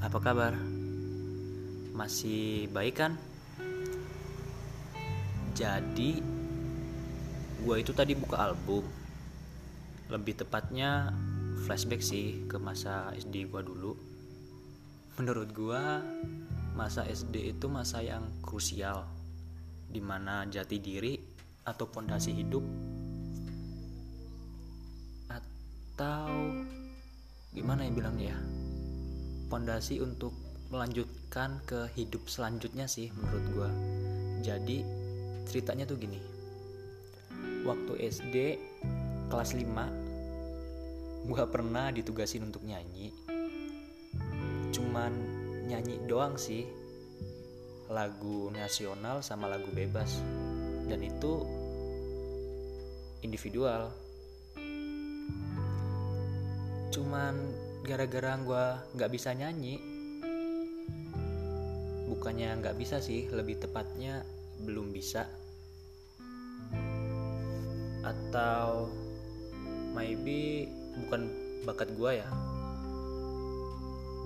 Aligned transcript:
apa 0.00 0.16
kabar? 0.16 0.56
Masih 1.92 2.72
baik 2.72 3.04
kan? 3.04 3.12
Jadi, 5.52 6.24
gue 7.60 7.76
itu 7.76 7.92
tadi 7.92 8.16
buka 8.16 8.48
album. 8.48 8.80
Lebih 10.08 10.40
tepatnya 10.40 11.12
flashback 11.68 12.00
sih 12.00 12.48
ke 12.48 12.56
masa 12.56 13.12
SD 13.12 13.52
gue 13.52 13.60
dulu. 13.60 13.92
Menurut 15.20 15.52
gue, 15.52 15.82
masa 16.72 17.04
SD 17.04 17.52
itu 17.52 17.68
masa 17.68 18.00
yang 18.00 18.24
krusial, 18.40 19.04
di 19.84 20.00
mana 20.00 20.48
jati 20.48 20.80
diri 20.80 21.20
atau 21.68 21.84
pondasi 21.92 22.32
hidup 22.32 22.64
atau 25.28 26.32
gimana 27.52 27.84
ya 27.84 27.92
bilangnya 27.92 28.32
ya 28.32 28.59
pondasi 29.50 29.98
untuk 29.98 30.32
melanjutkan 30.70 31.58
ke 31.66 31.90
hidup 31.98 32.30
selanjutnya 32.30 32.86
sih 32.86 33.10
menurut 33.10 33.44
gue 33.50 33.70
jadi 34.40 34.86
ceritanya 35.44 35.84
tuh 35.84 36.00
gini. 36.00 36.20
Waktu 37.66 37.92
SD 38.08 38.36
kelas 39.28 39.52
5 39.52 41.28
gue 41.28 41.44
pernah 41.52 41.92
ditugasin 41.92 42.48
untuk 42.48 42.64
nyanyi. 42.64 43.12
Cuman 44.72 45.12
nyanyi 45.68 46.00
doang 46.08 46.40
sih. 46.40 46.64
Lagu 47.90 48.54
nasional 48.54 49.20
sama 49.20 49.50
lagu 49.50 49.68
bebas. 49.74 50.22
Dan 50.88 51.02
itu 51.04 51.44
individual. 53.20 53.92
Cuman 56.94 57.34
gara-gara 57.80 58.36
gue 58.36 58.64
nggak 58.96 59.10
bisa 59.12 59.32
nyanyi. 59.32 59.80
Bukannya 62.10 62.60
nggak 62.60 62.76
bisa 62.76 63.00
sih 63.00 63.30
lebih 63.32 63.62
tepatnya 63.62 64.20
belum 64.64 64.92
bisa. 64.92 65.24
Atau 68.04 68.92
maybe 69.96 70.68
bukan 71.06 71.30
bakat 71.64 71.88
gue 71.96 72.20
ya. 72.20 72.28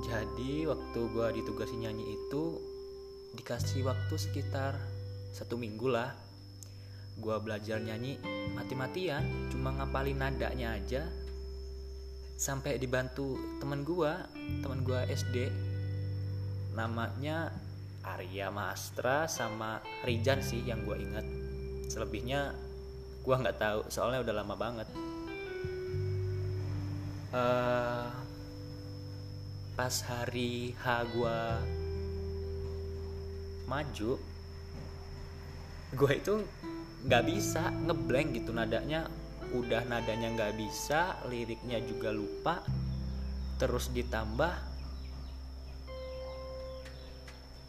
Jadi 0.00 0.64
waktu 0.64 1.00
gue 1.12 1.26
ditugasi 1.42 1.76
nyanyi 1.76 2.16
itu 2.16 2.56
dikasih 3.36 3.86
waktu 3.86 4.14
sekitar 4.16 4.78
satu 5.34 5.58
minggu 5.58 5.90
lah. 5.90 6.14
Gue 7.20 7.36
belajar 7.42 7.82
nyanyi 7.82 8.16
mati-matian 8.54 9.50
cuma 9.52 9.76
ngapalin 9.76 10.16
nadanya 10.16 10.78
aja 10.78 11.04
sampai 12.40 12.80
dibantu 12.80 13.36
temen 13.60 13.84
gua 13.84 14.24
temen 14.64 14.80
gua 14.80 15.04
SD 15.04 15.52
namanya 16.72 17.52
Arya 18.00 18.48
Mastra 18.48 19.28
sama 19.28 19.84
Rijan 20.08 20.40
sih 20.40 20.64
yang 20.64 20.88
gua 20.88 20.96
ingat. 20.96 21.26
Selebihnya 21.92 22.56
gua 23.20 23.44
nggak 23.44 23.60
tahu 23.60 23.80
soalnya 23.92 24.24
udah 24.24 24.34
lama 24.40 24.56
banget. 24.56 24.88
Uh, 27.28 28.08
pas 29.76 29.94
hari 30.08 30.72
H 30.80 30.84
gua 31.12 31.60
maju 33.68 34.16
gua 35.92 36.10
itu 36.16 36.40
nggak 37.04 37.22
bisa 37.28 37.68
ngeblank 37.84 38.32
gitu 38.32 38.50
nadanya 38.56 39.12
udah 39.50 39.82
nadanya 39.90 40.30
nggak 40.34 40.54
bisa 40.58 41.18
liriknya 41.26 41.82
juga 41.82 42.14
lupa 42.14 42.62
terus 43.58 43.90
ditambah 43.92 44.70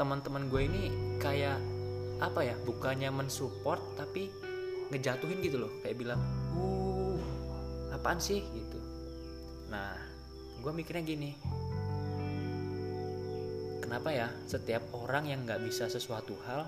teman-teman 0.01 0.49
gue 0.49 0.61
ini 0.65 0.83
kayak 1.21 1.61
apa 2.21 2.41
ya 2.41 2.55
bukannya 2.65 3.09
mensupport 3.13 3.81
tapi 3.97 4.29
ngejatuhin 4.89 5.41
gitu 5.45 5.61
loh 5.61 5.71
kayak 5.85 5.97
bilang 5.97 6.21
uh 6.57 7.21
apaan 7.93 8.17
sih? 8.17 8.41
gitu. 8.41 8.79
Nah 9.69 9.93
gue 10.61 10.71
mikirnya 10.73 11.05
gini 11.05 11.37
kenapa 13.81 14.09
ya 14.09 14.27
setiap 14.49 14.81
orang 14.93 15.29
yang 15.29 15.45
nggak 15.45 15.61
bisa 15.65 15.85
sesuatu 15.85 16.33
hal 16.49 16.65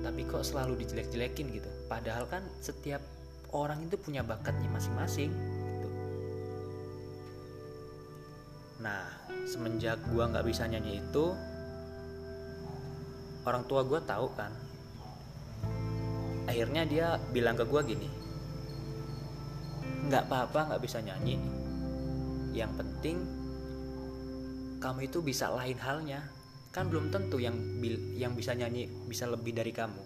tapi 0.00 0.24
kok 0.24 0.44
selalu 0.44 0.80
dijelek-jelekin 0.80 1.52
gitu? 1.52 1.68
Padahal 1.88 2.24
kan 2.24 2.40
setiap 2.64 3.04
orang 3.50 3.82
itu 3.82 3.98
punya 3.98 4.22
bakatnya 4.22 4.70
masing-masing 4.70 5.30
gitu. 5.30 5.88
Nah, 8.80 9.04
semenjak 9.44 9.98
gua 10.14 10.30
nggak 10.30 10.46
bisa 10.46 10.70
nyanyi 10.70 11.02
itu, 11.02 11.34
orang 13.44 13.66
tua 13.66 13.82
gua 13.82 14.00
tahu 14.02 14.30
kan. 14.38 14.52
Akhirnya 16.46 16.82
dia 16.86 17.06
bilang 17.30 17.54
ke 17.58 17.66
gua 17.66 17.82
gini, 17.82 18.10
nggak 20.06 20.30
apa-apa 20.30 20.74
nggak 20.74 20.82
bisa 20.82 20.98
nyanyi. 21.02 21.38
Yang 22.50 22.72
penting 22.82 23.16
kamu 24.82 25.06
itu 25.06 25.18
bisa 25.22 25.50
lain 25.52 25.78
halnya. 25.78 26.22
Kan 26.70 26.86
belum 26.86 27.10
tentu 27.10 27.42
yang 27.42 27.58
yang 28.14 28.38
bisa 28.38 28.54
nyanyi 28.54 28.86
bisa 29.10 29.26
lebih 29.26 29.50
dari 29.50 29.74
kamu. 29.74 30.02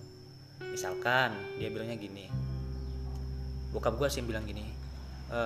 Misalkan 0.73 1.37
dia 1.61 1.69
bilangnya 1.69 2.01
gini, 2.01 2.25
bokap 3.75 3.99
gue 3.99 4.07
sih 4.07 4.23
yang 4.23 4.31
bilang 4.31 4.47
gini 4.47 4.63
e, 5.35 5.41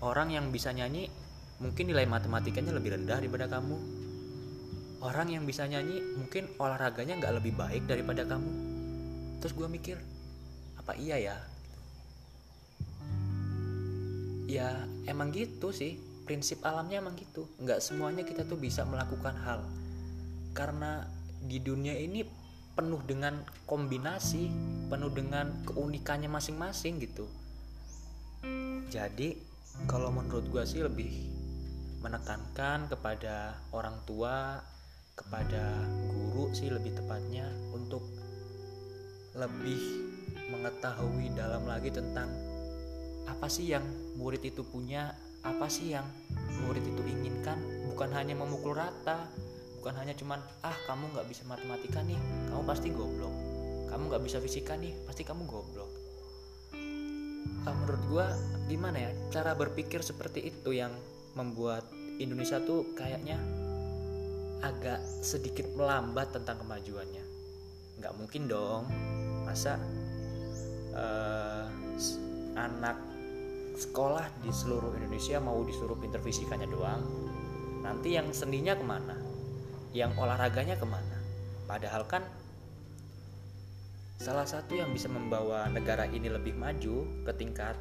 orang 0.00 0.32
yang 0.32 0.48
bisa 0.48 0.72
nyanyi 0.72 1.12
mungkin 1.60 1.88
nilai 1.88 2.04
matematikanya 2.04 2.72
lebih 2.76 2.96
rendah 2.96 3.16
daripada 3.20 3.48
kamu. 3.48 3.76
Orang 5.00 5.28
yang 5.28 5.44
bisa 5.44 5.68
nyanyi 5.68 6.02
mungkin 6.16 6.48
olahraganya 6.56 7.20
nggak 7.20 7.34
lebih 7.40 7.52
baik 7.56 7.84
daripada 7.88 8.24
kamu. 8.24 8.50
Terus 9.40 9.52
gue 9.52 9.68
mikir 9.68 9.96
apa 10.80 10.92
iya 10.96 11.16
ya? 11.20 11.36
Ya 14.48 14.68
emang 15.08 15.32
gitu 15.32 15.72
sih. 15.72 16.00
Prinsip 16.26 16.58
alamnya 16.66 16.98
emang 17.00 17.14
gitu. 17.14 17.46
Nggak 17.62 17.80
semuanya 17.80 18.26
kita 18.26 18.42
tuh 18.44 18.58
bisa 18.58 18.82
melakukan 18.82 19.36
hal. 19.46 19.62
Karena 20.56 21.06
di 21.44 21.62
dunia 21.62 21.94
ini 21.94 22.26
penuh 22.76 23.00
dengan 23.08 23.40
kombinasi 23.64 24.52
penuh 24.92 25.08
dengan 25.08 25.48
keunikannya 25.64 26.28
masing-masing 26.28 27.00
gitu 27.00 27.24
jadi 28.86 29.34
kalau 29.90 30.14
menurut 30.14 30.46
gue 30.46 30.62
sih 30.62 30.80
lebih 30.80 31.10
menekankan 32.00 32.86
kepada 32.86 33.58
orang 33.74 33.98
tua 34.06 34.62
kepada 35.18 35.74
guru 36.06 36.54
sih 36.54 36.70
lebih 36.70 36.94
tepatnya 36.94 37.50
untuk 37.74 38.04
lebih 39.34 40.06
mengetahui 40.54 41.34
dalam 41.34 41.66
lagi 41.66 41.90
tentang 41.90 42.30
apa 43.26 43.50
sih 43.50 43.74
yang 43.74 43.82
murid 44.14 44.46
itu 44.46 44.62
punya 44.62 45.10
apa 45.42 45.66
sih 45.66 45.92
yang 45.92 46.06
murid 46.62 46.86
itu 46.86 47.02
inginkan. 47.02 47.58
Bukan 47.90 48.12
hanya 48.14 48.38
memukul 48.38 48.76
rata 48.76 49.26
bukan 49.82 50.02
hanya 50.02 50.14
cuman 50.18 50.42
ah 50.66 50.74
kamu 50.86 51.10
nggak 51.14 51.26
bisa 51.30 51.42
matematika 51.46 52.02
nih 52.06 52.18
kamu 52.48 52.62
pasti 52.62 52.88
goblok. 52.94 53.34
Kamu 53.90 54.02
nggak 54.14 54.22
bisa 54.22 54.38
fisika 54.38 54.78
nih 54.78 54.94
pasti 55.08 55.26
kamu 55.26 55.42
goblok 55.48 56.05
uh, 57.66 57.74
menurut 57.82 58.02
gue 58.10 58.26
gimana 58.70 58.98
ya 58.98 59.10
cara 59.30 59.54
berpikir 59.54 60.02
seperti 60.02 60.50
itu 60.50 60.74
yang 60.74 60.92
membuat 61.38 61.86
Indonesia 62.16 62.58
tuh 62.62 62.96
kayaknya 62.96 63.36
agak 64.64 65.00
sedikit 65.20 65.68
melambat 65.76 66.32
tentang 66.32 66.58
kemajuannya. 66.64 67.24
Nggak 68.00 68.14
mungkin 68.16 68.42
dong. 68.48 68.88
Masa 69.44 69.78
uh, 70.96 71.68
anak 72.56 72.96
sekolah 73.76 74.24
di 74.40 74.48
seluruh 74.48 74.96
Indonesia 74.96 75.36
mau 75.38 75.60
disuruh 75.62 75.94
pinter 76.00 76.18
fisikanya 76.24 76.66
doang? 76.66 77.04
Nanti 77.84 78.16
yang 78.16 78.32
seninya 78.32 78.74
ke 78.74 78.82
mana? 78.82 79.16
Yang 79.92 80.16
olahraganya 80.16 80.80
ke 80.80 80.86
mana? 80.88 81.16
Padahal 81.68 82.08
kan 82.08 82.24
salah 84.16 84.48
satu 84.48 84.72
yang 84.76 84.90
bisa 84.96 85.12
membawa 85.12 85.68
negara 85.68 86.08
ini 86.08 86.32
lebih 86.32 86.56
maju 86.56 87.04
ke 87.24 87.32
tingkat 87.36 87.76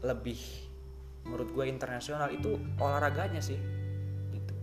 lebih 0.00 0.40
menurut 1.28 1.52
gue 1.52 1.64
internasional 1.68 2.32
itu 2.32 2.56
olahraganya 2.80 3.44
sih 3.44 3.60
gitu. 4.32 4.54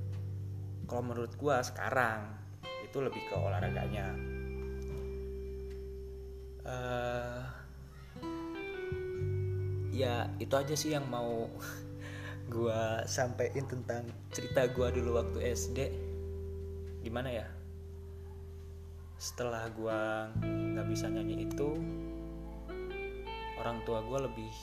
Kalau 0.89 1.05
menurut 1.05 1.33
gue 1.37 1.55
sekarang 1.61 2.33
itu 2.81 2.97
lebih 2.97 3.21
ke 3.29 3.35
olahraganya. 3.37 4.07
Uh, 6.67 7.39
ya 9.93 10.27
itu 10.41 10.53
aja 10.57 10.75
sih 10.75 10.97
yang 10.97 11.05
mau 11.07 11.45
gue 12.53 12.81
sampein 13.05 13.65
tentang 13.69 14.03
cerita 14.33 14.65
gue 14.67 14.87
dulu 14.97 15.21
waktu 15.21 15.39
SD 15.53 15.79
gimana 17.05 17.31
ya 17.31 17.47
setelah 19.17 19.65
gue 19.73 19.99
nggak 20.45 20.87
bisa 20.93 21.09
nyanyi 21.09 21.49
itu 21.49 21.73
orang 23.57 23.81
tua 23.81 24.05
gue 24.05 24.19
lebih 24.29 24.53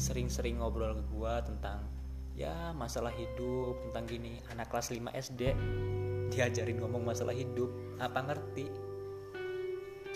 sering-sering 0.00 0.56
ngobrol 0.56 0.96
ke 0.96 1.04
gue 1.12 1.34
tentang 1.44 1.84
ya 2.32 2.72
masalah 2.72 3.12
hidup 3.12 3.76
tentang 3.88 4.04
gini. 4.08 4.40
Anak 4.48 4.72
kelas 4.72 4.88
5 4.88 5.12
SD 5.12 5.52
diajarin 6.32 6.80
ngomong 6.80 7.04
masalah 7.04 7.36
hidup 7.36 7.68
apa 8.00 8.24
ngerti. 8.24 8.66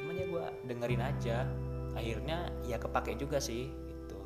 Cuman 0.01 0.17
ya 0.17 0.27
gue 0.27 0.47
dengerin 0.65 1.03
aja 1.05 1.45
akhirnya 1.93 2.49
ya 2.65 2.81
kepake 2.81 3.21
juga 3.21 3.37
sih 3.37 3.69
gitu. 3.69 4.21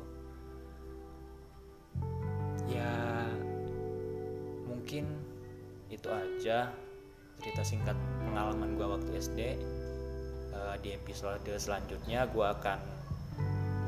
Ya 2.71 3.27
mungkin 4.63 5.19
itu 5.91 6.07
aja 6.07 6.71
cerita 7.41 7.65
singkat 7.65 7.97
pengalaman 8.21 8.77
gue 8.77 8.85
waktu 8.85 9.11
SD 9.17 9.39
uh, 10.53 10.77
di 10.77 10.93
episode 10.93 11.41
selanjutnya 11.57 12.29
gue 12.29 12.45
akan 12.45 12.79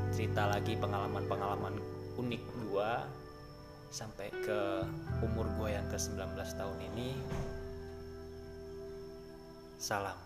cerita 0.09 0.49
lagi 0.49 0.73
pengalaman-pengalaman 0.73 1.77
unik 2.17 2.43
gue 2.49 2.91
sampai 3.93 4.33
ke 4.41 4.81
umur 5.21 5.45
gue 5.61 5.69
yang 5.69 5.85
ke 5.85 5.97
19 6.01 6.33
tahun 6.33 6.77
ini. 6.93 7.13
Salam 9.77 10.17